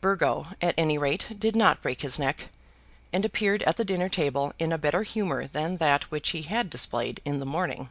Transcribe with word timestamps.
Burgo, 0.00 0.48
at 0.60 0.74
any 0.76 0.98
rate, 0.98 1.38
did 1.38 1.54
not 1.54 1.80
break 1.82 2.02
his 2.02 2.18
neck, 2.18 2.48
and 3.12 3.24
appeared 3.24 3.62
at 3.62 3.76
the 3.76 3.84
dinner 3.84 4.08
table 4.08 4.52
in 4.58 4.72
a 4.72 4.76
better 4.76 5.04
humour 5.04 5.46
than 5.46 5.76
that 5.76 6.10
which 6.10 6.30
he 6.30 6.42
had 6.42 6.68
displayed 6.68 7.20
in 7.24 7.38
the 7.38 7.46
morning. 7.46 7.88